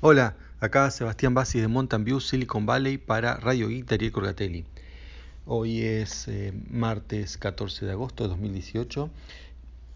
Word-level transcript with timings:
Hola, 0.00 0.36
acá 0.60 0.88
Sebastián 0.92 1.34
Bassi 1.34 1.58
de 1.58 1.66
Mountain 1.66 2.04
View, 2.04 2.20
Silicon 2.20 2.66
Valley 2.66 2.98
para 2.98 3.34
Radio 3.34 3.66
Geek 3.66 3.84
Darío 3.84 4.12
Corgatelli. 4.12 4.64
Hoy 5.44 5.80
es 5.82 6.28
eh, 6.28 6.52
martes 6.70 7.36
14 7.36 7.84
de 7.84 7.90
agosto 7.90 8.22
de 8.22 8.28
2018 8.28 9.10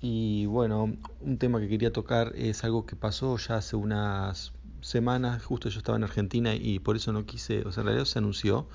y 0.01 0.47
bueno, 0.47 0.93
un 1.21 1.39
tema 1.39 1.61
que 1.61 1.69
quería 1.69 1.93
tocar 1.93 2.33
es 2.35 2.65
algo 2.65 2.85
que 2.85 2.97
pasó 2.97 3.37
ya 3.37 3.59
hace 3.59 3.77
unas 3.77 4.51
semanas, 4.81 5.45
justo 5.45 5.69
yo 5.69 5.79
estaba 5.79 5.99
en 5.99 6.03
Argentina 6.03 6.53
y 6.53 6.81
por 6.81 6.97
eso 6.97 7.13
no 7.13 7.25
quise, 7.25 7.63
o 7.63 7.71
sea, 7.71 7.83
en 7.83 7.87
realidad 7.87 8.07
se 8.07 8.19
anunció 8.19 8.67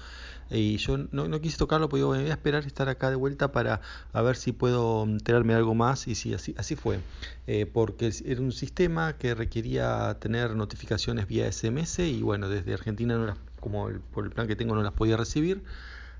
y 0.50 0.77
yo 0.77 0.98
no, 1.11 1.27
no 1.27 1.41
quise 1.41 1.57
tocarlo 1.57 1.89
porque 1.89 2.04
voy 2.04 2.20
a 2.20 2.34
esperar 2.34 2.66
estar 2.66 2.89
acá 2.89 3.09
de 3.09 3.16
vuelta 3.16 3.52
para 3.52 3.82
a 4.14 4.21
ver 4.21 4.36
si 4.36 4.52
puedo 4.52 5.04
enterarme 5.04 5.54
algo 5.54 5.75
más 5.75 6.07
y 6.07 6.16
sí, 6.16 6.34
así, 6.34 6.55
así 6.57 6.75
fue, 6.75 7.00
eh, 7.47 7.66
porque 7.66 8.14
era 8.25 8.41
un 8.41 8.52
sistema 8.52 9.18
que 9.18 9.36
requería 9.36 10.18
tener 10.20 10.55
notificaciones 10.55 11.28
vía 11.28 11.52
SMS 11.52 12.00
y 12.00 12.21
bueno, 12.21 12.50
desde 12.50 12.73
Argentina 12.73 13.18
no 13.18 13.25
las, 13.25 13.37
como 13.60 13.89
el, 13.89 14.00
por 14.00 14.25
el 14.25 14.32
plan 14.32 14.47
que 14.47 14.56
tengo 14.56 14.75
no 14.75 14.83
las 14.83 14.93
podía 14.93 15.18
recibir. 15.18 15.61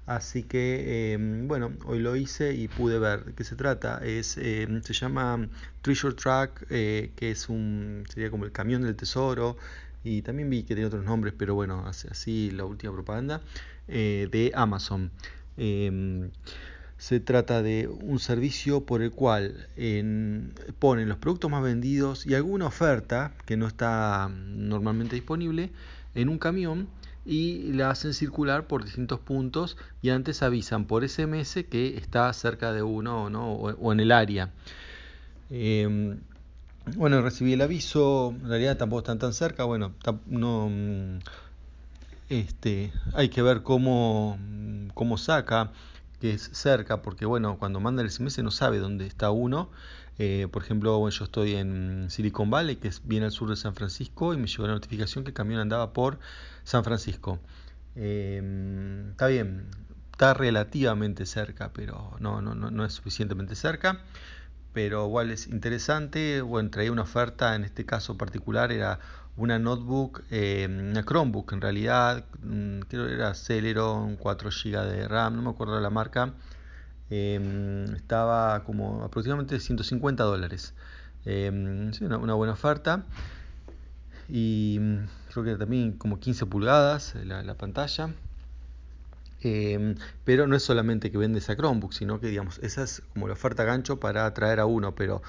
Así 0.08 0.44
que 0.44 1.14
eh, 1.14 1.17
bueno, 1.20 1.73
hoy 1.86 2.00
lo 2.00 2.16
hice 2.16 2.53
y 2.53 2.70
pude 2.70 2.98
ver 2.98 3.34
qué 3.36 3.44
se 3.44 3.58
trata. 3.58 4.00
Es, 4.05 4.38
eh, 4.38 4.66
se 4.81 4.94
llama 4.94 5.50
Treasure 5.81 6.16
Track, 6.16 6.66
eh, 6.70 7.12
que 7.17 7.31
es 7.31 7.50
un, 7.50 8.05
sería 8.14 8.31
como 8.31 8.45
el 8.45 8.53
camión 8.53 8.84
del 8.84 8.95
tesoro. 8.95 9.58
Y 10.07 10.21
también 10.21 10.49
vi 10.49 10.63
que 10.63 10.73
tiene 10.73 10.85
otros 10.85 11.03
nombres, 11.03 11.34
pero 11.38 11.53
bueno, 11.53 11.85
así, 11.85 12.52
la 12.52 12.63
última 12.63 12.93
propaganda 12.93 13.41
de 13.88 14.52
Amazon. 14.55 15.11
Em, 15.57 16.30
se 16.97 17.20
trata 17.20 17.61
de 17.61 17.88
un 17.88 18.20
servicio 18.20 18.85
por 18.85 19.02
el 19.02 19.11
cual 19.11 19.67
en, 19.75 20.53
ponen 20.80 21.09
los 21.09 21.17
productos 21.17 21.52
más 21.52 21.61
vendidos 21.61 22.25
y 22.25 22.33
alguna 22.33 22.67
oferta 22.67 23.33
que 23.45 23.55
no 23.57 23.67
está 23.67 24.30
normalmente 24.30 25.16
disponible 25.16 25.71
en 26.16 26.30
un 26.30 26.39
camión 26.39 26.88
y 27.25 27.73
la 27.73 27.91
hacen 27.91 28.13
circular 28.13 28.66
por 28.66 28.83
distintos 28.83 29.19
puntos 29.19 29.77
y 30.02 30.09
antes 30.09 30.42
avisan 30.42 30.86
por 30.86 31.08
SMS 31.08 31.66
que 31.69 31.97
está 31.97 32.31
cerca 32.33 32.73
de 32.73 32.81
uno 32.81 33.30
¿no? 33.30 33.53
o, 33.53 33.92
en 33.92 33.99
el 33.99 34.11
área. 34.11 34.52
Eh, 35.49 36.17
bueno, 36.95 37.21
recibí 37.21 37.53
el 37.53 37.61
aviso, 37.61 38.33
en 38.41 38.49
realidad 38.49 38.77
tampoco 38.77 38.99
están 38.99 39.19
tan 39.19 39.33
cerca, 39.33 39.63
bueno, 39.63 39.93
no, 40.27 40.69
este, 42.30 42.91
hay 43.13 43.30
que 43.30 43.41
ver 43.41 43.63
cómo, 43.63 44.38
cómo 44.93 45.17
saca 45.17 45.71
que 46.19 46.31
es 46.31 46.49
cerca, 46.53 47.02
porque 47.02 47.25
bueno, 47.25 47.58
cuando 47.59 47.80
manda 47.80 48.02
el 48.02 48.09
SMS 48.09 48.39
no 48.39 48.52
sabe 48.52 48.80
dónde 48.80 49.05
está 49.05 49.31
uno. 49.31 49.69
Eh, 50.19 50.47
por 50.52 50.63
ejemplo, 50.63 50.97
bueno, 50.97 51.15
yo 51.15 51.25
estoy 51.25 51.55
en 51.55 52.08
Silicon 52.09 52.49
Valley, 52.49 52.77
que 52.77 52.88
es 52.88 53.02
bien 53.05 53.23
al 53.23 53.31
sur 53.31 53.49
de 53.49 53.55
San 53.55 53.75
Francisco, 53.75 54.33
y 54.33 54.38
me 54.38 54.47
llegó 54.47 54.65
la 54.65 54.73
notificación 54.73 55.23
que 55.23 55.30
el 55.30 55.35
camión 55.35 55.59
andaba 55.59 55.93
por 55.93 56.17
San 56.63 56.83
Francisco. 56.83 57.39
Eh, 57.95 59.05
está 59.11 59.27
bien, 59.27 59.67
está 60.11 60.33
relativamente 60.33 61.27
cerca, 61.27 61.71
pero 61.71 62.15
no, 62.19 62.41
no, 62.41 62.55
no 62.55 62.85
es 62.85 62.93
suficientemente 62.93 63.55
cerca. 63.55 64.02
Pero 64.78 65.08
igual 65.08 65.31
es 65.31 65.47
interesante, 65.47 66.39
bueno, 66.44 66.70
traía 66.70 66.92
una 66.92 67.02
oferta, 67.02 67.56
en 67.56 67.64
este 67.64 67.83
caso 67.83 68.16
particular 68.16 68.72
era 68.72 69.00
una 69.36 69.58
notebook, 69.58 70.22
eh, 70.30 70.67
una 70.70 71.03
Chromebook 71.03 71.52
en 71.53 71.61
realidad, 71.61 72.25
mm, 72.44 72.81
creo 72.81 73.08
que 73.08 73.14
era 73.16 73.33
Celeron, 73.33 74.17
4 74.17 74.52
GB 74.52 74.86
de 74.86 75.08
RAM, 75.08 75.36
no 75.36 75.42
me 75.42 75.50
acuerdo 75.50 75.81
la 75.81 75.89
marca, 75.89 76.31
eh, 77.09 77.88
estaba 77.95 78.64
como 78.66 79.03
aproximadamente 79.03 79.59
150 79.59 80.23
dólares. 80.23 80.75
Eh, 81.25 81.89
sí, 81.94 82.05
una, 82.05 82.36
buena 82.36 82.53
oferta 82.53 83.03
y 84.30 84.78
mm, 84.80 84.98
creo 85.31 85.44
que 85.44 85.55
también 85.55 85.94
como 85.94 86.20
15 86.20 86.45
pulgadas 86.45 87.16
la, 87.16 87.42
la 87.42 87.55
pantalla. 87.55 88.14
Eh, 89.48 89.95
pero 90.26 90.45
no 90.45 90.56
es 90.58 90.64
solamente 90.64 91.09
que 91.09 91.17
vende 91.17 91.40
esa 91.40 91.56
Chromebook, 91.56 91.94
sino 91.94 92.20
que 92.20 92.27
digamos, 92.27 92.60
esa 92.60 92.83
es 92.83 93.02
como 93.14 93.27
la 93.27 93.33
oferta 93.33 93.64
gancho 93.64 93.98
para 93.99 94.26
atraer 94.26 94.60
a 94.60 94.66
uno, 94.66 94.94
pero 94.94 95.21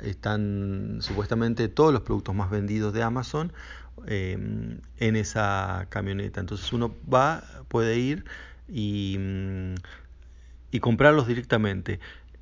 están 0.00 0.98
supuestamente 1.00 1.68
todos 1.68 1.92
los 1.92 2.02
productos 2.02 2.34
más 2.36 2.50
vendidos 2.50 2.92
de 2.92 3.02
Amazon 3.02 3.52
eh, 4.06 4.38
en 4.98 5.16
esa 5.16 5.86
camioneta. 5.88 6.40
Entonces 6.40 6.72
uno 6.72 6.94
va, 7.12 7.42
puede 7.68 7.98
ir 7.98 8.24
y, 8.68 9.18
comprarlos 10.80 11.26
directamente. 11.26 11.98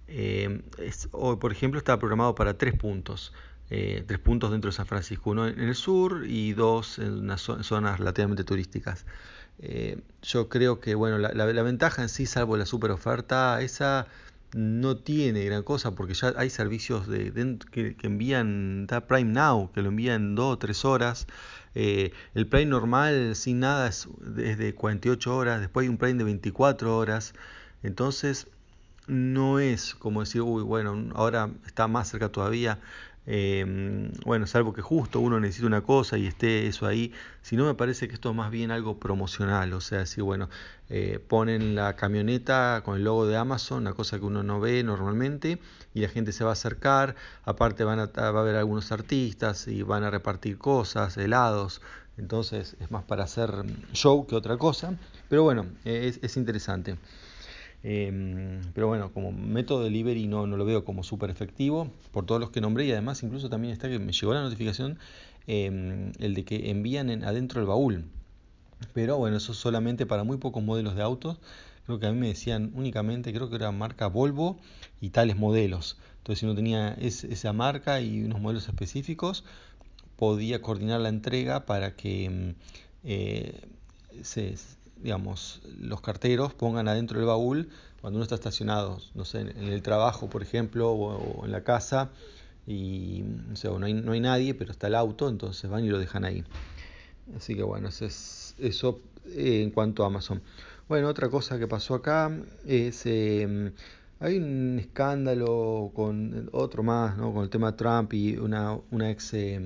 Eh, 0.08 0.62
es, 0.78 1.08
hoy, 1.12 1.36
por 1.36 1.52
ejemplo, 1.52 1.78
está 1.78 1.98
programado 1.98 2.34
para 2.34 2.58
tres 2.58 2.74
puntos. 2.74 3.32
Eh, 3.70 4.04
tres 4.06 4.18
puntos 4.18 4.50
dentro 4.50 4.70
de 4.70 4.76
San 4.76 4.84
Francisco, 4.86 5.30
uno 5.30 5.48
en 5.48 5.60
el 5.60 5.74
sur 5.74 6.24
y 6.26 6.52
dos 6.52 6.98
en 6.98 7.20
unas 7.20 7.40
zonas 7.40 7.98
relativamente 7.98 8.44
turísticas. 8.44 9.06
Eh, 9.58 10.00
yo 10.22 10.48
creo 10.48 10.80
que 10.80 10.94
bueno, 10.94 11.18
la, 11.18 11.62
ventaja 11.62 12.02
en 12.02 12.08
sí, 12.08 12.26
salvo 12.26 12.56
la 12.56 12.66
super 12.66 12.90
oferta, 12.90 13.60
esa 13.60 14.06
no 14.54 14.96
tiene 14.98 15.44
gran 15.44 15.62
cosa 15.62 15.94
porque 15.94 16.14
ya 16.14 16.34
hay 16.36 16.50
servicios 16.50 17.06
de, 17.06 17.32
que, 17.70 17.96
envían, 18.02 18.86
da 18.86 19.06
Prime 19.06 19.32
Now, 19.32 19.70
que 19.72 19.82
lo 19.82 19.88
envían 19.88 20.22
en 20.22 20.34
2 20.34 20.54
o 20.54 20.58
3 20.58 20.84
horas. 20.84 21.26
Eh, 21.74 22.12
el 22.34 22.46
Prime 22.46 22.66
normal 22.66 23.34
sin 23.34 23.60
nada 23.60 23.88
es, 23.88 24.08
es 24.38 24.58
de 24.58 24.74
48 24.74 25.36
horas, 25.36 25.60
después 25.60 25.84
hay 25.84 25.88
un 25.88 25.98
Prime 25.98 26.18
de 26.18 26.24
24 26.24 26.96
horas. 26.96 27.34
Entonces 27.82 28.48
no 29.06 29.58
es 29.58 29.94
como 29.94 30.20
decir, 30.20 30.42
uy, 30.42 30.62
bueno, 30.62 31.10
ahora 31.14 31.50
está 31.66 31.88
más 31.88 32.08
cerca 32.08 32.30
todavía. 32.30 32.78
Eh, 33.24 34.10
bueno, 34.24 34.46
salvo 34.46 34.72
que 34.72 34.82
justo 34.82 35.20
uno 35.20 35.38
necesita 35.38 35.66
una 35.66 35.82
cosa 35.82 36.18
y 36.18 36.26
esté 36.26 36.66
eso 36.66 36.86
ahí, 36.86 37.12
si 37.40 37.56
no 37.56 37.64
me 37.64 37.74
parece 37.74 38.08
que 38.08 38.14
esto 38.14 38.30
es 38.30 38.36
más 38.36 38.50
bien 38.50 38.72
algo 38.72 38.98
promocional, 38.98 39.72
o 39.74 39.80
sea, 39.80 40.06
si 40.06 40.20
bueno, 40.20 40.48
eh, 40.88 41.20
ponen 41.28 41.76
la 41.76 41.94
camioneta 41.94 42.82
con 42.84 42.96
el 42.96 43.04
logo 43.04 43.26
de 43.26 43.36
Amazon, 43.36 43.82
una 43.82 43.92
cosa 43.94 44.18
que 44.18 44.24
uno 44.24 44.42
no 44.42 44.58
ve 44.58 44.82
normalmente, 44.82 45.60
y 45.94 46.00
la 46.00 46.08
gente 46.08 46.32
se 46.32 46.42
va 46.42 46.50
a 46.50 46.54
acercar, 46.54 47.14
aparte 47.44 47.84
van 47.84 48.00
a, 48.00 48.06
va 48.06 48.40
haber 48.40 48.56
algunos 48.56 48.90
artistas 48.90 49.68
y 49.68 49.82
van 49.82 50.02
a 50.02 50.10
repartir 50.10 50.58
cosas, 50.58 51.16
helados, 51.16 51.80
entonces 52.18 52.76
es 52.80 52.90
más 52.90 53.04
para 53.04 53.24
hacer 53.24 53.50
show 53.92 54.26
que 54.26 54.34
otra 54.34 54.56
cosa, 54.58 54.94
pero 55.28 55.44
bueno, 55.44 55.66
es 55.84 56.36
interesante. 56.36 56.96
Eh, 57.84 58.60
pero 58.74 58.86
bueno, 58.86 59.12
como 59.12 59.32
método 59.32 59.82
delivery 59.82 60.26
no, 60.26 60.46
no 60.46 60.56
lo 60.56 60.64
veo 60.64 60.84
como 60.84 61.02
súper 61.02 61.30
efectivo 61.30 61.90
por 62.12 62.24
todos 62.26 62.40
los 62.40 62.50
que 62.50 62.60
nombré 62.60 62.86
y 62.86 62.92
además 62.92 63.22
incluso 63.24 63.48
también 63.48 63.72
está 63.72 63.88
que 63.88 63.98
me 63.98 64.12
llegó 64.12 64.32
la 64.34 64.42
notificación 64.42 64.98
eh, 65.48 66.12
el 66.18 66.34
de 66.34 66.44
que 66.44 66.70
envían 66.70 67.10
en, 67.10 67.24
adentro 67.24 67.60
el 67.60 67.66
baúl. 67.66 68.04
Pero 68.94 69.16
bueno, 69.16 69.36
eso 69.36 69.54
solamente 69.54 70.06
para 70.06 70.24
muy 70.24 70.36
pocos 70.36 70.62
modelos 70.62 70.96
de 70.96 71.02
autos. 71.02 71.38
Creo 71.86 71.98
que 71.98 72.06
a 72.06 72.12
mí 72.12 72.18
me 72.18 72.28
decían 72.28 72.70
únicamente, 72.74 73.32
creo 73.32 73.50
que 73.50 73.56
era 73.56 73.72
marca 73.72 74.06
Volvo 74.06 74.58
y 75.00 75.10
tales 75.10 75.36
modelos. 75.36 75.98
Entonces 76.18 76.40
si 76.40 76.46
uno 76.46 76.54
tenía 76.54 76.94
es, 76.94 77.24
esa 77.24 77.52
marca 77.52 78.00
y 78.00 78.22
unos 78.22 78.40
modelos 78.40 78.68
específicos, 78.68 79.44
podía 80.16 80.62
coordinar 80.62 81.00
la 81.00 81.08
entrega 81.08 81.66
para 81.66 81.96
que 81.96 82.54
eh, 83.04 83.60
se 84.22 84.54
digamos, 85.02 85.60
los 85.80 86.00
carteros 86.00 86.54
pongan 86.54 86.88
adentro 86.88 87.18
del 87.18 87.26
baúl 87.26 87.68
cuando 88.00 88.16
uno 88.16 88.22
está 88.22 88.34
estacionado, 88.34 88.98
no 89.14 89.24
sé, 89.24 89.40
en 89.40 89.64
el 89.64 89.82
trabajo, 89.82 90.28
por 90.28 90.42
ejemplo, 90.42 90.90
o, 90.90 91.44
en 91.44 91.52
la 91.52 91.62
casa, 91.62 92.10
y 92.66 93.24
o 93.52 93.56
sea, 93.56 93.70
no, 93.70 93.86
hay, 93.86 93.94
no 93.94 94.12
hay 94.12 94.20
nadie, 94.20 94.54
pero 94.54 94.72
está 94.72 94.86
el 94.86 94.94
auto, 94.94 95.28
entonces 95.28 95.68
van 95.70 95.84
y 95.84 95.88
lo 95.88 95.98
dejan 95.98 96.24
ahí. 96.24 96.44
Así 97.36 97.54
que 97.54 97.62
bueno, 97.62 97.88
eso, 97.88 98.04
es, 98.04 98.54
eso 98.58 99.00
eh, 99.26 99.62
en 99.62 99.70
cuanto 99.70 100.04
a 100.04 100.06
Amazon. 100.06 100.42
Bueno, 100.88 101.08
otra 101.08 101.28
cosa 101.28 101.58
que 101.58 101.66
pasó 101.66 101.94
acá 101.94 102.30
es... 102.66 103.06
Eh, 103.06 103.72
hay 104.22 104.36
un 104.36 104.78
escándalo 104.78 105.90
con 105.94 106.48
otro 106.52 106.84
más, 106.84 107.16
¿no? 107.16 107.34
Con 107.34 107.42
el 107.42 107.50
tema 107.50 107.74
Trump 107.76 108.12
y 108.14 108.36
una, 108.36 108.78
una 108.92 109.10
ex, 109.10 109.34
eh, 109.34 109.58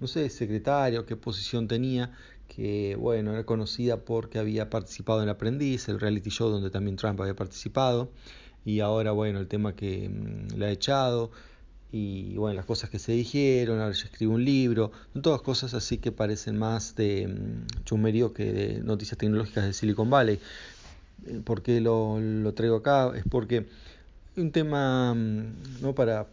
no 0.00 0.06
sé, 0.06 0.30
secretaria 0.30 1.00
o 1.00 1.04
qué 1.04 1.16
posición 1.16 1.66
tenía, 1.66 2.12
que 2.48 2.96
bueno, 2.96 3.32
era 3.32 3.44
conocida 3.44 3.98
porque 3.98 4.38
había 4.38 4.70
participado 4.70 5.22
en 5.22 5.28
Aprendiz, 5.28 5.88
el 5.88 6.00
reality 6.00 6.30
show 6.30 6.48
donde 6.50 6.70
también 6.70 6.96
Trump 6.96 7.20
había 7.20 7.34
participado, 7.34 8.10
y 8.64 8.80
ahora 8.80 9.12
bueno, 9.12 9.38
el 9.38 9.46
tema 9.46 9.74
que 9.74 10.08
mmm, 10.08 10.56
le 10.58 10.66
ha 10.66 10.70
echado, 10.70 11.30
y 11.92 12.36
bueno, 12.36 12.56
las 12.56 12.66
cosas 12.66 12.90
que 12.90 12.98
se 12.98 13.12
dijeron, 13.12 13.80
ahora 13.80 13.94
ya 13.94 14.04
escribe 14.04 14.32
un 14.32 14.44
libro, 14.44 14.90
son 15.12 15.22
todas 15.22 15.40
cosas 15.40 15.72
así 15.74 15.98
que 15.98 16.12
parecen 16.12 16.56
más 16.58 16.94
de 16.96 17.28
mmm, 17.28 17.84
chumerío 17.84 18.32
que 18.32 18.52
de 18.52 18.80
noticias 18.80 19.18
tecnológicas 19.18 19.64
de 19.64 19.72
Silicon 19.72 20.10
Valley. 20.10 20.38
¿Por 21.44 21.62
qué 21.62 21.80
lo, 21.80 22.20
lo 22.20 22.52
traigo 22.54 22.76
acá? 22.76 23.12
Es 23.16 23.24
porque 23.28 23.66
un 24.36 24.52
tema, 24.52 25.14
no 25.14 25.94
para, 25.94 26.26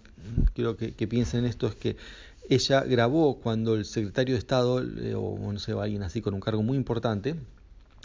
quiero 0.53 0.75
que, 0.75 0.91
que 0.91 1.07
piensen 1.07 1.45
esto, 1.45 1.67
es 1.67 1.75
que 1.75 1.95
ella 2.49 2.81
grabó 2.81 3.39
cuando 3.39 3.75
el 3.75 3.85
secretario 3.85 4.35
de 4.35 4.39
Estado, 4.39 4.81
eh, 4.81 5.15
o 5.15 5.37
no 5.51 5.59
sé, 5.59 5.73
alguien 5.73 6.03
así 6.03 6.21
con 6.21 6.33
un 6.33 6.39
cargo 6.39 6.63
muy 6.63 6.77
importante, 6.77 7.35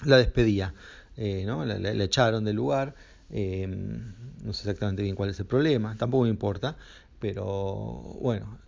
la 0.04 0.16
despedía, 0.16 0.74
eh, 1.16 1.44
¿no? 1.46 1.64
la, 1.64 2.04
echaron 2.04 2.44
del 2.44 2.56
lugar, 2.56 2.94
eh, 3.30 3.66
no 3.66 4.52
sé 4.52 4.62
exactamente 4.62 5.02
bien 5.02 5.16
cuál 5.16 5.30
es 5.30 5.40
el 5.40 5.46
problema, 5.46 5.96
tampoco 5.96 6.24
me 6.24 6.30
importa, 6.30 6.76
pero 7.18 8.16
bueno, 8.20 8.58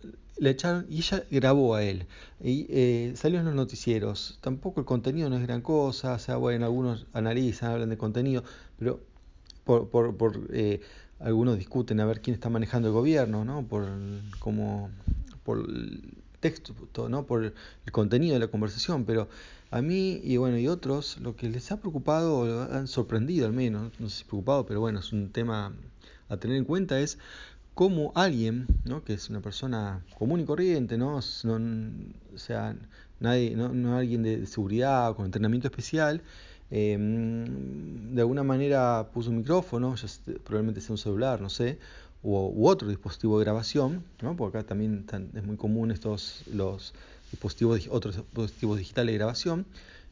la 0.41 0.49
echaron 0.49 0.87
y 0.89 0.97
ella 0.97 1.23
grabó 1.29 1.75
a 1.75 1.83
él. 1.83 2.07
Y 2.41 2.65
eh, 2.69 3.13
salió 3.15 3.39
en 3.39 3.45
los 3.45 3.53
noticieros. 3.53 4.39
Tampoco 4.41 4.79
el 4.79 4.87
contenido 4.87 5.29
no 5.29 5.37
es 5.37 5.43
gran 5.43 5.61
cosa. 5.61 6.13
O 6.13 6.19
sea, 6.19 6.37
bueno, 6.37 6.65
algunos 6.65 7.05
analizan, 7.13 7.71
hablan 7.71 7.89
de 7.89 7.97
contenido, 7.97 8.43
pero 8.79 8.99
por, 9.63 9.89
por, 9.89 10.17
por 10.17 10.47
eh, 10.51 10.81
algunos 11.19 11.59
discuten 11.59 11.99
a 11.99 12.05
ver 12.05 12.21
quién 12.21 12.33
está 12.33 12.49
manejando 12.49 12.87
el 12.87 12.93
gobierno, 12.95 13.45
¿no? 13.45 13.63
Por 13.67 13.87
como 14.39 14.89
por 15.43 15.59
el 15.59 16.13
texto, 16.39 16.73
¿no? 17.09 17.25
Por 17.25 17.43
el 17.45 17.91
contenido 17.91 18.33
de 18.33 18.39
la 18.39 18.47
conversación, 18.47 19.05
pero 19.05 19.29
a 19.69 19.81
mí 19.81 20.19
y 20.23 20.37
bueno, 20.37 20.57
y 20.57 20.67
otros, 20.67 21.17
lo 21.21 21.35
que 21.35 21.49
les 21.49 21.71
ha 21.71 21.77
preocupado, 21.77 22.39
o 22.39 22.73
han 22.73 22.87
sorprendido 22.87 23.45
al 23.45 23.53
menos, 23.53 23.93
no 23.99 24.09
sé 24.09 24.19
si 24.19 24.23
preocupado, 24.25 24.65
pero 24.65 24.81
bueno, 24.81 24.99
es 24.99 25.13
un 25.13 25.29
tema 25.29 25.73
a 26.27 26.37
tener 26.37 26.57
en 26.57 26.65
cuenta, 26.65 26.99
es 26.99 27.17
cómo 27.73 28.11
alguien, 28.15 28.67
¿no? 28.85 29.03
que 29.03 29.13
es 29.13 29.29
una 29.29 29.41
persona 29.41 30.03
común 30.17 30.41
y 30.41 30.45
corriente, 30.45 30.97
¿no? 30.97 31.17
o 31.17 31.21
sea, 31.21 32.75
nadie, 33.19 33.55
no, 33.55 33.69
no 33.69 33.97
alguien 33.97 34.23
de 34.23 34.45
seguridad 34.45 35.11
o 35.11 35.15
con 35.15 35.25
entrenamiento 35.25 35.67
especial, 35.67 36.21
em, 36.69 38.13
de 38.13 38.21
alguna 38.21 38.43
manera 38.43 39.09
puso 39.13 39.29
un 39.29 39.37
micrófono, 39.37 39.95
ya 39.95 40.07
probablemente 40.43 40.81
sea 40.81 40.93
un 40.93 40.97
celular, 40.97 41.41
no 41.41 41.49
sé, 41.49 41.79
u, 42.23 42.67
otro 42.67 42.87
dispositivo 42.87 43.39
de 43.39 43.45
grabación, 43.45 44.03
¿no? 44.21 44.35
porque 44.35 44.59
acá 44.59 44.67
también 44.67 45.05
es 45.33 45.43
muy 45.43 45.57
común 45.57 45.91
estos 45.91 46.43
los 46.53 46.93
dispositivos, 47.31 47.87
otros 47.89 48.17
dispositivos 48.17 48.77
digitales 48.77 49.13
de 49.13 49.17
grabación, 49.17 49.65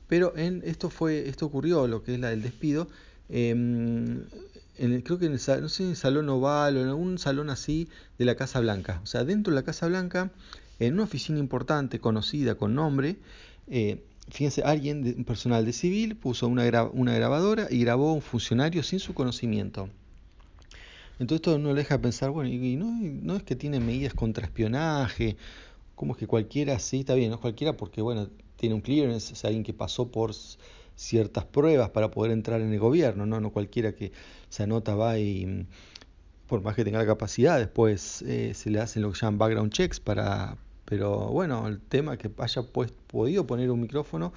pero 0.07 0.35
en 0.35 0.61
esto 0.65 0.89
fue, 0.89 1.29
esto 1.29 1.45
ocurrió, 1.45 1.87
lo 1.87 2.03
que 2.03 2.15
es 2.15 2.19
la 2.19 2.29
del 2.29 2.41
despido, 2.41 2.87
em, 3.29 4.23
en 4.77 5.01
creo 5.01 5.19
que 5.19 5.25
en 5.25 5.33
el, 5.33 5.61
no 5.61 5.69
sé, 5.69 5.83
en 5.83 5.89
el 5.89 5.95
salón 5.95 6.29
oval 6.29 6.77
o 6.77 6.81
en 6.81 6.87
algún 6.87 7.17
salón 7.19 7.49
así 7.49 7.89
de 8.17 8.25
la 8.25 8.35
Casa 8.35 8.59
Blanca. 8.59 9.01
O 9.03 9.05
sea, 9.05 9.23
dentro 9.25 9.51
de 9.51 9.59
la 9.59 9.63
Casa 9.63 9.87
Blanca, 9.87 10.31
en 10.79 10.93
una 10.93 11.03
oficina 11.03 11.37
importante, 11.37 11.99
conocida 11.99 12.55
con 12.55 12.73
nombre, 12.73 13.17
eh, 13.67 14.01
fíjense, 14.29 14.63
alguien, 14.63 15.03
de, 15.03 15.13
personal 15.25 15.65
de 15.65 15.73
civil, 15.73 16.15
puso 16.15 16.47
una, 16.47 16.85
una 16.85 17.13
grabadora 17.13 17.67
y 17.69 17.81
grabó 17.81 18.09
a 18.09 18.13
un 18.13 18.21
funcionario 18.21 18.81
sin 18.83 18.99
su 18.99 19.13
conocimiento. 19.13 19.89
Entonces 21.19 21.47
esto 21.47 21.59
no 21.59 21.69
le 21.73 21.81
deja 21.81 21.99
pensar, 21.99 22.31
bueno, 22.31 22.49
y 22.49 22.75
no, 22.77 22.91
no 22.91 23.35
es 23.35 23.43
que 23.43 23.55
tiene 23.55 23.79
medidas 23.79 24.13
contra 24.13 24.45
espionaje, 24.45 25.35
como 25.95 26.13
es 26.13 26.17
que 26.17 26.27
cualquiera, 26.27 26.79
sí, 26.79 27.01
está 27.01 27.13
bien, 27.13 27.29
no 27.29 27.35
es 27.35 27.41
cualquiera 27.41 27.75
porque, 27.75 28.01
bueno, 28.01 28.29
tiene 28.55 28.75
un 28.75 28.81
clearance, 28.81 29.33
es 29.33 29.45
alguien 29.45 29.63
que 29.63 29.73
pasó 29.73 30.09
por 30.11 30.31
ciertas 30.95 31.45
pruebas 31.45 31.89
para 31.89 32.09
poder 32.09 32.31
entrar 32.31 32.61
en 32.61 32.71
el 32.71 32.79
gobierno, 32.79 33.25
no, 33.25 33.41
no 33.41 33.51
cualquiera 33.51 33.93
que 33.93 34.11
se 34.49 34.63
anota 34.63 34.95
va 34.95 35.19
y 35.19 35.67
por 36.47 36.61
más 36.61 36.75
que 36.75 36.83
tenga 36.83 36.99
la 36.99 37.05
capacidad, 37.05 37.59
después 37.59 38.21
eh, 38.23 38.53
se 38.53 38.69
le 38.69 38.79
hacen 38.79 39.01
lo 39.01 39.11
que 39.11 39.19
llaman 39.19 39.37
background 39.37 39.71
checks 39.71 39.99
para, 39.99 40.57
pero 40.85 41.27
bueno, 41.27 41.67
el 41.67 41.79
tema 41.79 42.17
que 42.17 42.31
haya 42.37 42.63
pues, 42.63 42.91
podido 43.07 43.45
poner 43.45 43.69
un 43.69 43.81
micrófono 43.81 44.33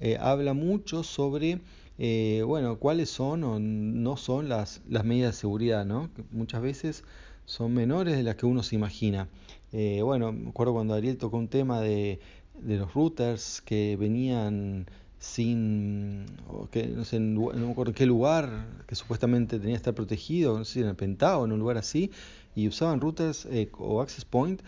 eh, 0.00 0.16
habla 0.20 0.52
mucho 0.52 1.02
sobre 1.02 1.60
eh, 1.98 2.42
bueno, 2.46 2.78
cuáles 2.78 3.10
son 3.10 3.42
o 3.42 3.58
no 3.58 4.16
son 4.16 4.48
las, 4.48 4.82
las 4.88 5.04
medidas 5.04 5.34
de 5.34 5.40
seguridad, 5.40 5.84
¿no? 5.84 6.10
Que 6.14 6.22
muchas 6.30 6.62
veces 6.62 7.04
son 7.44 7.74
menores 7.74 8.16
de 8.16 8.22
las 8.22 8.36
que 8.36 8.46
uno 8.46 8.62
se 8.62 8.76
imagina. 8.76 9.28
Eh, 9.72 10.02
bueno, 10.02 10.32
me 10.32 10.50
acuerdo 10.50 10.74
cuando 10.74 10.94
Ariel 10.94 11.18
tocó 11.18 11.38
un 11.38 11.48
tema 11.48 11.80
de, 11.80 12.20
de 12.60 12.76
los 12.76 12.94
routers 12.94 13.60
que 13.62 13.96
venían 13.96 14.86
sin, 15.18 16.26
que, 16.70 16.86
no 16.86 17.04
sé, 17.04 17.18
me 17.18 17.70
acuerdo 17.70 17.90
en 17.90 17.94
qué 17.94 18.06
lugar, 18.06 18.68
que 18.86 18.94
supuestamente 18.94 19.58
tenía 19.58 19.74
que 19.74 19.78
estar 19.78 19.94
protegido, 19.94 20.56
no 20.56 20.64
sé 20.64 20.80
en 20.80 20.86
el 20.86 20.94
Pentágono, 20.94 21.46
en 21.46 21.52
un 21.52 21.58
lugar 21.58 21.78
así, 21.78 22.12
y 22.54 22.68
usaban 22.68 23.00
routers 23.00 23.46
eh, 23.46 23.68
o 23.76 24.00
access 24.00 24.24
point 24.24 24.62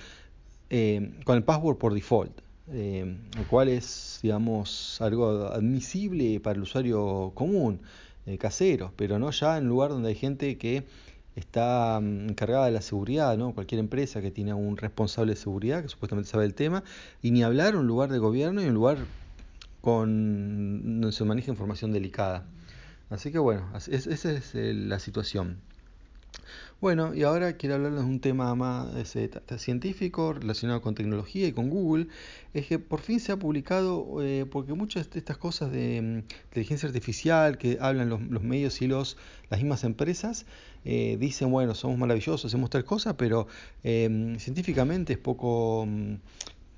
con 1.25 1.37
el 1.37 1.43
password 1.44 1.79
por 1.79 1.94
default 1.94 2.41
eh, 2.72 3.17
lo 3.37 3.44
cual 3.49 3.69
es, 3.69 4.20
digamos, 4.22 5.00
algo 5.00 5.46
admisible 5.46 6.40
para 6.40 6.56
el 6.56 6.62
usuario 6.62 7.32
común, 7.34 7.81
eh, 8.26 8.38
casero, 8.38 8.93
pero 8.96 9.19
no 9.19 9.31
ya 9.31 9.58
en 9.58 9.67
lugar 9.67 9.90
donde 9.90 10.11
hay 10.11 10.14
gente 10.14 10.58
que 10.58 10.84
está 11.37 11.99
mm, 12.00 12.31
encargada 12.31 12.67
de 12.67 12.72
la 12.72 12.82
seguridad, 12.82 13.37
¿no? 13.37 13.55
Cualquier 13.55 13.81
empresa 13.81 14.20
que 14.20 14.31
tiene 14.31 14.55
un 14.55 14.76
responsable 14.76 15.32
de 15.34 15.40
seguridad 15.40 15.82
que 15.82 15.88
supuestamente 15.88 16.31
sabe 16.31 16.44
el 16.44 16.55
tema, 16.55 16.84
y 17.22 17.31
ni 17.31 17.43
hablar 17.43 17.76
un 17.76 17.87
lugar 17.87 18.11
de 18.11 18.19
gobierno 18.19 18.62
y 18.62 18.67
un 18.67 18.75
lugar 18.75 18.99
con 19.81 21.00
donde 21.00 21.12
se 21.12 21.25
maneja 21.25 21.50
información 21.50 21.93
delicada. 21.93 22.46
Así 23.08 23.32
que 23.32 23.38
bueno, 23.38 23.69
esa 23.75 24.12
es 24.32 24.55
eh, 24.55 24.75
la 24.75 24.99
situación. 24.99 25.58
Bueno, 26.81 27.15
y 27.15 27.25
ahora 27.25 27.59
quiero 27.59 27.75
hablarles 27.75 28.00
de 28.00 28.06
un 28.06 28.21
tema 28.21 28.55
más 28.55 28.88
científico 29.59 30.32
relacionado 30.32 30.81
con 30.81 30.94
tecnología 30.94 31.47
y 31.47 31.53
con 31.53 31.69
Google. 31.69 32.06
Es 32.55 32.69
que 32.69 32.79
por 32.79 33.00
fin 33.00 33.21
se 33.21 33.32
ha 33.32 33.37
publicado, 33.38 34.23
eh, 34.23 34.47
porque 34.50 34.73
muchas 34.73 35.11
de 35.11 35.19
estas 35.19 35.37
cosas 35.37 35.71
de 35.73 36.00
mm, 36.00 36.17
inteligencia 36.47 36.88
artificial 36.88 37.59
que 37.59 37.77
hablan 37.82 38.09
los, 38.09 38.43
medios 38.43 38.81
y 38.81 38.87
los, 38.87 39.19
las 39.50 39.61
mismas 39.61 39.85
empresas, 39.85 40.47
eh, 40.87 41.19
dicen, 41.21 41.50
bueno, 41.50 41.75
somos 41.75 41.99
maravillosos, 41.99 42.47
hacemos 42.47 42.71
tal 42.71 42.87
cosa, 42.87 43.15
pero 43.15 43.47
em, 43.82 44.38
científicamente 44.38 45.12
es 45.12 45.19
poco... 45.19 45.85
Mm, 45.87 46.15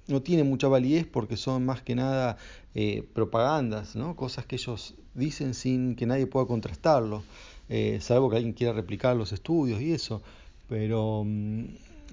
no 0.09 0.21
tiene 0.21 0.43
mucha 0.43 0.67
validez 0.67 1.07
porque 1.07 1.37
son 1.37 1.65
más 1.65 1.81
que 1.81 1.95
nada 1.95 2.37
eh, 2.75 3.05
propagandas, 3.15 3.95
¿no? 3.95 4.17
cosas 4.17 4.47
que 4.47 4.57
ellos 4.57 4.95
dicen 5.15 5.55
sin 5.55 5.95
que 5.95 6.07
nadie 6.07 6.27
pueda 6.27 6.47
contrastarlo. 6.47 7.23
Eh, 7.69 7.99
salvo 8.01 8.29
que 8.29 8.37
alguien 8.37 8.53
quiera 8.55 8.73
replicar 8.73 9.17
los 9.17 9.33
estudios 9.33 9.81
y 9.81 9.93
eso, 9.93 10.23
pero 10.69 11.23
mm, 11.25 11.65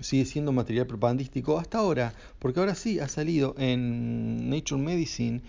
sigue 0.02 0.26
siendo 0.26 0.52
material 0.52 0.88
propagandístico 0.88 1.58
hasta 1.60 1.80
ahora, 1.80 2.14
porque 2.40 2.60
ahora 2.60 2.76
sí 2.76 3.00
ha 3.00 3.08
salido 3.08 3.56
en 3.58 4.50
Nature 4.50 4.82
Medicine, 4.82 5.42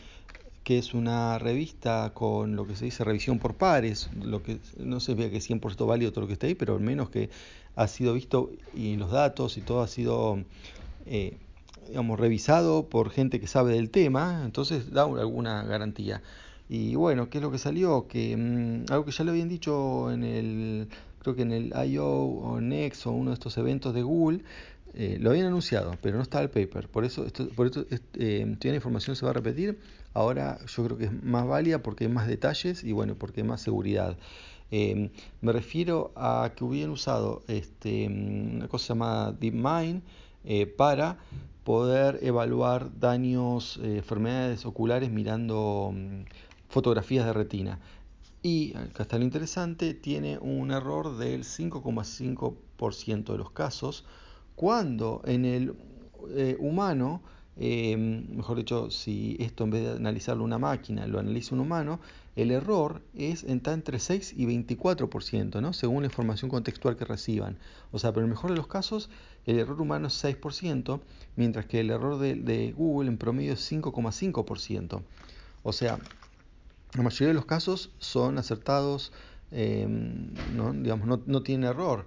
que 0.64 0.78
es 0.78 0.94
una 0.94 1.38
revista 1.38 2.12
con 2.14 2.56
lo 2.56 2.66
que 2.66 2.76
se 2.76 2.84
dice 2.84 3.04
revisión 3.04 3.38
por 3.38 3.54
pares, 3.54 4.10
lo 4.22 4.42
que 4.42 4.58
no 4.78 5.00
se 5.00 5.14
vea 5.14 5.30
que 5.30 5.38
es 5.38 5.48
100% 5.48 5.86
válido 5.86 6.12
todo 6.12 6.22
lo 6.22 6.26
que 6.26 6.34
está 6.34 6.46
ahí, 6.46 6.54
pero 6.54 6.74
al 6.74 6.80
menos 6.80 7.10
que 7.10 7.30
ha 7.76 7.86
sido 7.88 8.14
visto 8.14 8.50
y 8.74 8.96
los 8.96 9.10
datos 9.10 9.56
y 9.56 9.62
todo 9.62 9.80
ha 9.80 9.88
sido 9.88 10.44
eh, 11.06 11.38
digamos, 11.88 12.20
revisado 12.20 12.88
por 12.88 13.10
gente 13.10 13.40
que 13.40 13.46
sabe 13.46 13.74
del 13.74 13.90
tema, 13.90 14.42
entonces 14.44 14.90
da 14.92 15.02
alguna 15.02 15.62
garantía. 15.64 16.22
Y 16.72 16.94
bueno, 16.94 17.28
¿qué 17.28 17.38
es 17.38 17.42
lo 17.42 17.50
que 17.50 17.58
salió? 17.58 18.06
Que 18.06 18.36
mm, 18.36 18.92
algo 18.92 19.04
que 19.04 19.10
ya 19.10 19.24
le 19.24 19.32
habían 19.32 19.48
dicho 19.48 20.12
en 20.12 20.22
el, 20.22 20.88
creo 21.18 21.34
que 21.34 21.42
en 21.42 21.50
el 21.50 21.74
I.O. 21.74 22.06
o 22.06 22.60
Next 22.60 23.08
o 23.08 23.10
uno 23.10 23.30
de 23.30 23.34
estos 23.34 23.58
eventos 23.58 23.92
de 23.92 24.02
Google, 24.02 24.44
eh, 24.94 25.18
lo 25.20 25.30
habían 25.30 25.46
anunciado, 25.46 25.96
pero 26.00 26.16
no 26.16 26.22
estaba 26.22 26.44
el 26.44 26.50
paper. 26.50 26.88
Por 26.88 27.04
eso, 27.04 27.26
esto, 27.26 27.48
por 27.48 27.66
esto 27.66 27.84
eh, 28.14 28.56
la 28.62 28.74
información 28.76 29.16
se 29.16 29.24
va 29.24 29.32
a 29.32 29.34
repetir. 29.34 29.80
Ahora 30.14 30.58
yo 30.64 30.84
creo 30.84 30.96
que 30.96 31.06
es 31.06 31.22
más 31.24 31.44
válida 31.44 31.82
porque 31.82 32.04
hay 32.04 32.10
más 32.12 32.28
detalles 32.28 32.84
y 32.84 32.92
bueno, 32.92 33.16
porque 33.16 33.40
hay 33.40 33.48
más 33.48 33.60
seguridad. 33.60 34.16
Eh, 34.70 35.10
me 35.40 35.50
refiero 35.50 36.12
a 36.14 36.52
que 36.54 36.62
hubieran 36.62 36.90
usado 36.90 37.42
este, 37.48 38.08
mm, 38.08 38.56
una 38.58 38.68
cosa 38.68 38.94
llamada 38.94 39.32
DeepMind 39.32 40.02
eh, 40.44 40.66
para 40.66 41.18
poder 41.64 42.20
evaluar 42.22 42.90
daños, 43.00 43.80
enfermedades 43.82 44.64
oculares 44.64 45.10
mirando 45.10 45.92
mm, 45.92 46.22
fotografías 46.70 47.26
de 47.26 47.32
retina. 47.34 47.78
Y, 48.42 48.74
acá 48.74 49.02
está 49.02 49.18
lo 49.18 49.24
interesante, 49.24 49.92
tiene 49.92 50.38
un 50.38 50.70
error 50.70 51.18
del 51.18 51.44
5,5% 51.44 53.32
de 53.32 53.38
los 53.38 53.50
casos, 53.50 54.06
cuando 54.54 55.20
en 55.26 55.44
el 55.44 55.74
eh, 56.30 56.56
humano, 56.58 57.20
eh, 57.58 57.96
mejor 57.96 58.56
dicho, 58.56 58.90
si 58.90 59.36
esto 59.40 59.64
en 59.64 59.70
vez 59.70 59.82
de 59.82 59.90
analizarlo 59.96 60.44
una 60.44 60.58
máquina 60.58 61.06
lo 61.06 61.18
analiza 61.18 61.54
un 61.54 61.60
humano, 61.60 62.00
el 62.36 62.50
error 62.50 63.02
es 63.14 63.42
está 63.44 63.74
entre 63.74 63.98
6 63.98 64.34
y 64.36 64.46
24%, 64.46 65.60
¿no? 65.60 65.74
según 65.74 66.02
la 66.02 66.06
información 66.06 66.50
contextual 66.50 66.96
que 66.96 67.04
reciban. 67.04 67.58
O 67.92 67.98
sea, 67.98 68.12
pero 68.12 68.24
en 68.24 68.30
el 68.30 68.36
mejor 68.36 68.50
de 68.50 68.56
los 68.56 68.68
casos, 68.68 69.10
el 69.44 69.58
error 69.58 69.80
humano 69.80 70.06
es 70.06 70.24
6%, 70.24 71.00
mientras 71.36 71.66
que 71.66 71.80
el 71.80 71.90
error 71.90 72.18
de 72.18 72.72
Google 72.74 73.10
en 73.10 73.18
promedio 73.18 73.52
es 73.52 73.70
5,5%. 73.70 75.02
O 75.62 75.72
sea, 75.72 75.98
la 76.94 77.02
mayoría 77.02 77.28
de 77.28 77.34
los 77.34 77.46
casos 77.46 77.90
son 77.98 78.38
acertados, 78.38 79.12
em, 79.50 80.32
¿no? 80.54 80.72
digamos, 80.72 81.06
no, 81.06 81.22
no 81.26 81.42
tiene 81.42 81.66
error. 81.68 82.06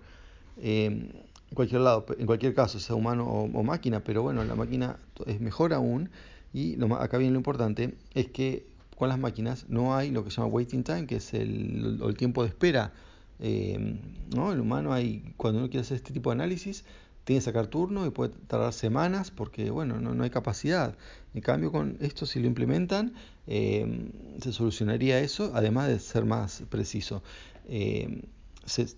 Em, 0.62 1.10
en 1.50 1.56
cualquier 1.56 1.82
lado, 1.82 2.06
en 2.18 2.26
cualquier 2.26 2.54
caso, 2.54 2.80
sea 2.80 2.96
humano 2.96 3.26
o, 3.28 3.64
máquina, 3.64 4.04
pero 4.04 4.24
bueno, 4.24 4.44
la 4.44 4.56
máquina 4.56 4.98
es 5.28 5.40
mejor 5.40 5.74
aún. 5.74 6.10
Y 6.54 6.76
lo, 6.78 6.96
acá 6.96 7.18
viene 7.18 7.34
lo 7.34 7.40
importante, 7.40 7.96
es 8.14 8.28
que 8.28 8.66
con 8.98 9.10
las 9.10 9.20
máquinas 9.20 9.66
no 9.70 9.96
hay 9.96 10.12
lo 10.12 10.24
que 10.24 10.32
se 10.32 10.38
llama 10.38 10.48
waiting 10.48 10.84
time, 10.84 11.08
que 11.08 11.18
es 11.18 11.34
el, 11.34 12.00
el 12.04 12.18
tiempo 12.18 12.44
de 12.44 12.50
espera. 12.50 12.94
Em, 13.40 14.00
¿no? 14.36 14.52
El 14.54 14.60
humano 14.62 14.94
hay, 14.94 15.34
cuando 15.38 15.60
uno 15.60 15.70
quiere 15.70 15.82
hacer 15.82 15.98
este 15.98 16.14
tipo 16.14 16.30
de 16.30 16.36
análisis, 16.36 16.86
tiene 17.24 17.40
que 17.40 17.46
sacar 17.46 17.68
turno 17.68 18.06
y 18.06 18.10
puede 18.10 18.34
tardar 18.48 18.74
semanas 18.74 19.32
porque 19.32 19.70
bueno, 19.70 20.00
no, 20.00 20.14
no 20.14 20.24
hay 20.24 20.30
capacidad. 20.30 20.96
En 21.34 21.42
cambio, 21.42 21.72
con 21.72 21.98
esto 22.00 22.26
si 22.26 22.40
lo 22.40 22.48
implementan, 22.48 23.14
eh, 23.48 24.10
se 24.42 24.52
solucionaría 24.52 25.20
eso, 25.20 25.52
además 25.54 25.88
de 25.88 26.00
ser 26.00 26.26
más 26.26 26.64
preciso. 26.70 27.24
Eh, 27.68 28.24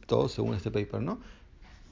todo 0.05 0.29
según 0.29 0.53
este 0.53 0.69
paper, 0.69 1.01
¿no? 1.01 1.19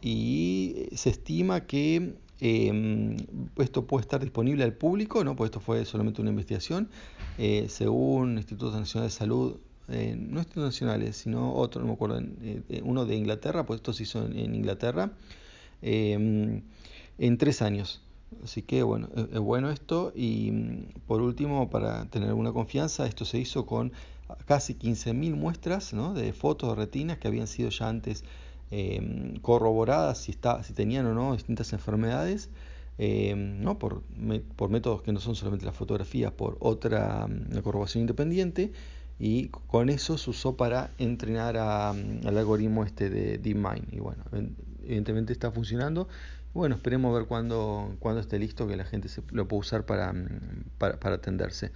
Y 0.01 0.89
se 0.95 1.09
estima 1.09 1.61
que 1.61 2.15
Em, 2.45 3.15
esto 3.57 3.87
puede 3.87 4.01
estar 4.01 4.19
disponible 4.19 4.65
al 4.65 4.73
público, 4.73 5.23
¿no? 5.23 5.33
pues 5.33 5.47
esto 5.47 5.61
fue 5.61 5.85
solamente 5.85 6.19
una 6.19 6.31
investigación. 6.31 6.89
Eh, 7.37 7.67
según 7.69 8.37
Instituto 8.37 8.77
Nacional 8.77 9.07
de 9.07 9.15
Salud, 9.15 9.55
eh, 9.87 10.15
no 10.17 10.39
institutos 10.39 10.65
nacionales, 10.65 11.15
sino 11.15 11.53
otro, 11.53 11.81
no 11.81 11.87
me 11.87 11.93
acuerdo, 11.93 12.19
eh, 12.19 12.81
uno 12.83 13.05
de 13.05 13.15
Inglaterra, 13.15 13.65
pues 13.65 13.77
esto 13.77 13.93
se 13.93 14.03
hizo 14.03 14.25
en, 14.25 14.55
Inglaterra, 14.55 15.13
em, 15.81 16.63
en 17.17 17.37
tres 17.37 17.61
años. 17.61 18.01
Así 18.43 18.61
que 18.61 18.83
bueno, 18.83 19.09
es, 19.15 19.39
bueno 19.39 19.69
esto. 19.69 20.11
Y 20.15 20.51
mm, 20.51 21.01
por 21.07 21.21
último, 21.21 21.69
para 21.69 22.05
tener 22.05 22.29
alguna 22.29 22.53
confianza, 22.53 23.05
esto 23.07 23.25
se 23.25 23.39
hizo 23.39 23.65
con 23.65 23.91
casi 24.45 24.75
15.000 24.75 25.35
muestras 25.35 25.93
¿no? 25.93 26.13
de 26.13 26.33
fotos 26.33 26.69
de 26.69 26.75
retinas 26.75 27.17
que 27.17 27.27
habían 27.27 27.47
sido 27.47 27.69
ya 27.69 27.89
antes 27.89 28.23
Em, 28.75 29.35
corroboradas 29.35 30.17
si, 30.17 30.31
está, 30.31 30.63
si 30.63 30.73
tenían 30.73 31.05
o 31.05 31.13
no 31.13 31.33
distintas 31.33 31.73
enfermedades, 31.73 32.49
em, 32.97 33.61
¿no? 33.61 33.77
por, 33.77 34.01
por, 34.55 34.71
métodos 34.71 35.03
que 35.03 35.11
no 35.11 35.19
son 35.19 35.35
solamente 35.35 35.63
las 35.63 35.75
fotografías, 35.75 36.31
por 36.31 36.57
otra 36.59 37.27
mm, 37.27 37.59
corroboración 37.61 38.01
independiente, 38.01 38.71
y 39.19 39.49
con 39.49 39.89
eso 39.89 40.17
se 40.17 40.31
usó 40.31 40.57
para 40.57 40.89
entrenar 40.97 41.53
mm, 41.53 42.25
al 42.25 42.35
algoritmo 42.35 42.83
este 42.83 43.11
de 43.11 43.37
DeepMind. 43.37 43.93
Y 43.93 43.99
bueno, 43.99 44.23
evidentemente 44.83 45.33
está 45.33 45.51
funcionando. 45.51 46.07
Bueno, 46.53 46.75
esperemos 46.75 47.13
ver 47.15 47.27
cuándo, 47.27 47.95
cuando 47.99 48.21
esté 48.21 48.37
listo 48.39 48.67
que 48.67 48.77
la 48.77 48.85
gente 48.85 49.09
se, 49.09 49.23
lo 49.31 49.47
pueda 49.47 49.59
usar 49.61 49.85
para, 49.85 50.13
mm, 50.13 50.65
para, 50.77 50.99
para 50.99 51.15
atenderse. 51.15 51.71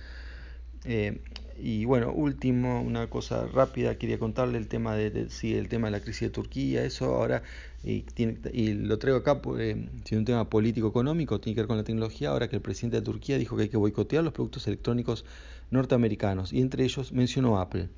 Eh, 0.86 1.22
y 1.60 1.86
bueno, 1.86 2.14
último, 2.14 2.82
una 2.82 3.10
cosa 3.10 3.48
rápida, 3.48 3.98
quería 3.98 4.20
contarle 4.20 4.60
el 4.60 4.68
tema 4.68 4.96
de, 4.96 5.28
el 5.44 5.70
tema 5.70 5.88
de 5.88 5.92
la 5.92 6.02
crisis 6.02 6.22
de 6.22 6.30
Turquía, 6.30 6.84
eso 6.86 7.16
ahora, 7.16 7.42
y, 7.84 8.02
tiene, 8.02 8.38
y 8.54 8.74
lo 8.74 9.00
traigo 9.00 9.18
acá, 9.18 9.42
eh, 9.58 9.90
un 10.12 10.26
tema 10.26 10.50
político-económico, 10.50 11.40
tiene 11.42 11.56
que 11.56 11.62
ver 11.62 11.68
con 11.68 11.78
la 11.78 11.84
tecnología, 11.84 12.30
ahora 12.30 12.48
que 12.48 12.56
el 12.56 12.62
presidente 12.62 12.98
de 12.98 13.02
Turquía 13.02 13.40
dijo 13.40 13.58
que 13.58 13.64
hay 13.64 13.70
que 13.70 13.78
boicotear 13.78 14.24
los 14.24 14.34
productos 14.34 14.68
electrónicos 14.68 15.26
norteamericanos, 15.72 16.54
y 16.54 16.62
entre 16.62 16.84
ellos 16.84 17.12
mencionó 17.12 17.60
Apple. 17.60 17.90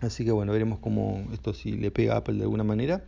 Así 0.00 0.24
que 0.24 0.30
bueno, 0.30 0.52
veremos 0.52 0.78
cómo 0.78 1.28
esto 1.32 1.52
si 1.52 1.72
le 1.72 1.90
pega 1.90 2.14
a 2.14 2.18
Apple 2.18 2.36
de 2.36 2.42
alguna 2.42 2.64
manera. 2.64 3.04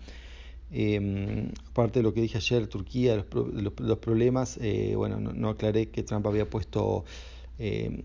Eh, 0.73 1.51
aparte 1.71 1.99
de 1.99 2.03
lo 2.03 2.15
que 2.15 2.21
dije 2.21 2.39
ayer, 2.39 2.67
Turquía, 2.67 3.17
los, 3.17 3.75
los, 3.81 3.99
problemas, 3.99 4.59
eh, 4.61 4.95
bueno, 4.97 5.19
no, 5.19 5.49
aclaré 5.49 5.89
que 5.89 6.03
Trump 6.03 6.27
había 6.27 6.49
puesto 6.49 7.05
eh, 7.59 8.05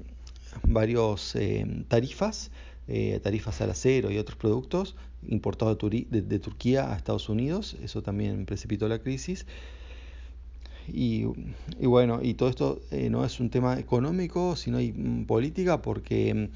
varios 0.63 1.36
eh, 1.36 1.84
tarifas, 1.88 2.51
eh, 2.88 3.19
tarifas 3.22 3.62
al 3.62 3.72
acero 3.72 4.12
y 4.12 4.17
otros 4.17 4.38
productos 4.38 4.95
importados 5.27 5.77
de, 5.89 6.39
Turquía 6.39 6.93
a 6.93 6.95
Estados 6.95 7.29
Unidos, 7.29 7.75
eso 7.81 8.03
también 8.03 8.45
precipitó 8.45 8.88
la 8.88 9.00
crisis. 9.00 9.48
Y, 10.88 11.25
bueno, 11.80 12.20
y 12.22 12.36
todo 12.36 12.50
esto 12.50 12.82
eh, 12.92 13.10
no 13.10 13.25
es 13.25 13.39
un 13.39 13.50
tema 13.50 13.80
económico, 13.80 14.56
sino 14.56 14.80
mm, 14.80 15.25
política, 15.25 15.82
porque 15.82 16.50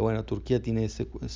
bueno, 0.00 0.24
Turquía 0.24 0.60
tiene 0.60 0.88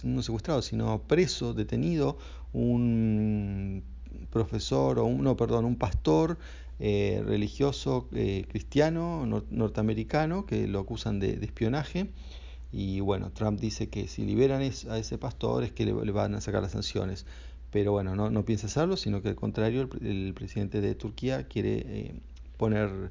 no 0.05 0.23
secuestrado, 0.23 0.63
sino 0.63 1.03
preso, 1.03 1.55
detenido, 1.55 2.19
un 2.53 3.85
profesor 4.31 4.99
o 4.99 5.05
un, 5.05 5.23
no, 5.23 5.37
perdón, 5.37 5.65
un 5.65 5.77
pastor 5.77 6.39
eh, 6.83 7.23
religioso 7.27 8.09
eh, 8.15 8.47
cristiano 8.49 9.27
norteamericano 9.51 10.47
que 10.47 10.67
lo 10.67 10.81
acusan 10.81 11.21
de, 11.21 11.33
espionaje. 11.45 12.09
Y 12.73 13.01
bueno, 13.01 13.33
Trump 13.33 13.61
dice 13.61 13.89
que 13.89 14.09
si 14.09 14.25
liberan 14.25 14.63
a 14.63 14.99
ese 14.99 15.19
pastor 15.19 15.65
es 15.65 15.73
que 15.73 15.85
le, 15.85 15.93
van 15.93 16.35
a 16.35 16.41
sacar 16.41 16.63
las 16.63 16.73
sanciones. 16.73 17.27
Pero 17.71 17.93
bueno, 17.93 18.17
no, 18.17 18.31
no, 18.31 18.45
piensa 18.45 18.67
hacerlo, 18.67 18.97
sino 18.97 19.23
que 19.23 19.29
al 19.29 19.37
contrario, 19.37 19.89
el, 20.01 20.33
presidente 20.35 20.81
de 20.81 20.95
Turquía 20.95 21.45
quiere 21.45 21.79
eh, 21.87 22.15
poner, 22.57 23.11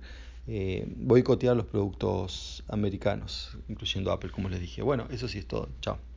boicotear 0.97 1.55
los 1.55 1.65
productos 1.67 2.63
americanos, 2.67 3.57
incluyendo 3.67 4.11
Apple, 4.11 4.31
como 4.31 4.49
les 4.49 4.59
dije. 4.59 4.81
Bueno, 4.81 5.07
eso 5.11 5.27
sí 5.27 5.37
es 5.39 5.47
todo. 5.47 5.69
Chao. 5.81 6.08